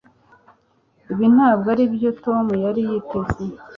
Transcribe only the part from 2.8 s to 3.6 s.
yiteze